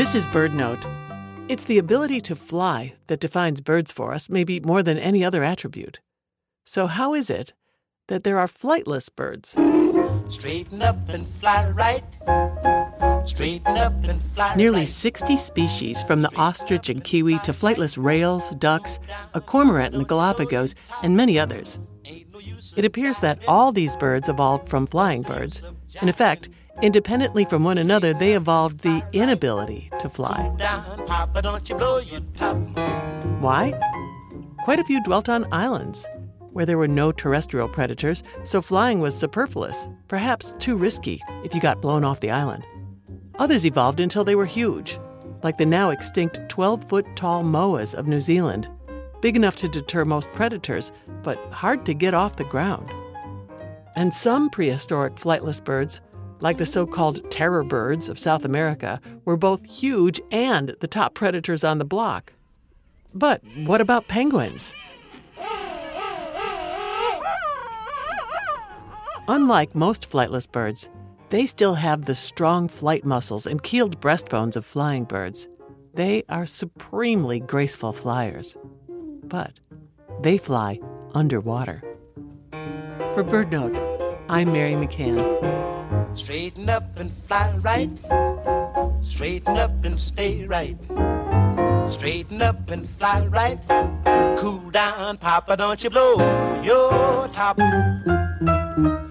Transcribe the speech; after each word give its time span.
This 0.00 0.14
is 0.14 0.26
BirdNote. 0.28 0.86
It's 1.50 1.64
the 1.64 1.76
ability 1.76 2.22
to 2.22 2.34
fly 2.34 2.94
that 3.08 3.20
defines 3.20 3.60
birds 3.60 3.92
for 3.92 4.14
us, 4.14 4.30
maybe 4.30 4.58
more 4.58 4.82
than 4.82 4.96
any 4.96 5.22
other 5.22 5.44
attribute. 5.44 6.00
So, 6.64 6.86
how 6.86 7.12
is 7.12 7.28
it 7.28 7.52
that 8.08 8.24
there 8.24 8.38
are 8.38 8.46
flightless 8.46 9.14
birds? 9.14 9.50
Straighten 10.34 10.80
up 10.80 10.96
and 11.10 11.26
fly 11.38 11.68
right. 11.68 12.02
Straighten 13.28 13.76
up 13.76 13.92
and 14.04 14.22
fly 14.34 14.54
Nearly 14.54 14.78
right. 14.78 14.88
60 14.88 15.36
species, 15.36 16.02
from 16.04 16.22
the 16.22 16.34
ostrich 16.34 16.88
and 16.88 17.04
kiwi 17.04 17.38
to 17.40 17.52
flightless 17.52 18.02
rails, 18.02 18.48
ducks, 18.52 19.00
a 19.34 19.40
cormorant 19.42 19.92
in 19.92 19.98
the 19.98 20.06
Galapagos, 20.06 20.74
and 21.02 21.14
many 21.14 21.38
others. 21.38 21.78
It 22.76 22.84
appears 22.84 23.18
that 23.18 23.38
all 23.48 23.72
these 23.72 23.96
birds 23.96 24.28
evolved 24.28 24.68
from 24.68 24.86
flying 24.86 25.22
birds. 25.22 25.62
In 26.00 26.08
effect, 26.08 26.48
independently 26.82 27.44
from 27.44 27.64
one 27.64 27.78
another, 27.78 28.12
they 28.12 28.32
evolved 28.34 28.80
the 28.80 29.02
inability 29.12 29.90
to 29.98 30.08
fly. 30.08 30.50
Why? 33.40 33.72
Quite 34.64 34.80
a 34.80 34.84
few 34.84 35.02
dwelt 35.02 35.28
on 35.28 35.52
islands, 35.52 36.06
where 36.52 36.66
there 36.66 36.78
were 36.78 36.88
no 36.88 37.12
terrestrial 37.12 37.68
predators, 37.68 38.22
so 38.44 38.60
flying 38.60 39.00
was 39.00 39.16
superfluous, 39.16 39.88
perhaps 40.08 40.54
too 40.58 40.76
risky 40.76 41.22
if 41.44 41.54
you 41.54 41.60
got 41.60 41.80
blown 41.80 42.04
off 42.04 42.20
the 42.20 42.30
island. 42.30 42.64
Others 43.38 43.64
evolved 43.64 44.00
until 44.00 44.24
they 44.24 44.34
were 44.34 44.46
huge, 44.46 44.98
like 45.42 45.56
the 45.56 45.64
now 45.66 45.90
extinct 45.90 46.40
12 46.48 46.84
foot 46.88 47.06
tall 47.16 47.42
moas 47.42 47.94
of 47.94 48.06
New 48.06 48.20
Zealand, 48.20 48.68
big 49.20 49.36
enough 49.36 49.56
to 49.56 49.68
deter 49.68 50.04
most 50.04 50.30
predators, 50.32 50.92
but 51.22 51.38
hard 51.50 51.84
to 51.86 51.94
get 51.94 52.14
off 52.14 52.36
the 52.36 52.44
ground. 52.44 52.90
And 53.96 54.14
some 54.14 54.50
prehistoric 54.50 55.16
flightless 55.16 55.62
birds, 55.62 56.00
like 56.40 56.56
the 56.56 56.66
so 56.66 56.86
called 56.86 57.30
terror 57.30 57.64
birds 57.64 58.08
of 58.08 58.18
South 58.18 58.44
America, 58.44 59.00
were 59.24 59.36
both 59.36 59.66
huge 59.66 60.20
and 60.30 60.74
the 60.80 60.88
top 60.88 61.14
predators 61.14 61.64
on 61.64 61.78
the 61.78 61.84
block. 61.84 62.32
But 63.12 63.42
what 63.64 63.80
about 63.80 64.08
penguins? 64.08 64.70
Unlike 69.28 69.74
most 69.74 70.10
flightless 70.10 70.50
birds, 70.50 70.88
they 71.28 71.46
still 71.46 71.74
have 71.74 72.04
the 72.04 72.14
strong 72.14 72.66
flight 72.68 73.04
muscles 73.04 73.46
and 73.46 73.62
keeled 73.62 74.00
breastbones 74.00 74.56
of 74.56 74.66
flying 74.66 75.04
birds. 75.04 75.48
They 75.94 76.24
are 76.28 76.46
supremely 76.46 77.38
graceful 77.38 77.92
flyers. 77.92 78.56
But 79.30 79.60
they 80.20 80.38
fly 80.38 80.80
underwater. 81.14 81.82
For 83.14 83.22
BirdNote, 83.22 84.18
I'm 84.28 84.52
Mary 84.52 84.74
McCann. 84.74 86.18
Straighten 86.18 86.68
up 86.68 86.96
and 86.96 87.12
fly 87.28 87.56
right. 87.62 87.90
Straighten 89.08 89.56
up 89.56 89.84
and 89.84 90.00
stay 90.00 90.46
right. 90.46 90.76
Straighten 91.92 92.42
up 92.42 92.68
and 92.70 92.88
fly 92.98 93.24
right. 93.26 93.60
Cool 94.40 94.68
down, 94.70 95.16
Papa, 95.18 95.56
don't 95.56 95.82
you 95.82 95.90
blow 95.90 96.16
your 96.62 97.28
top. 97.28 97.56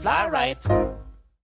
Fly 0.01 0.29
right. 0.29 0.98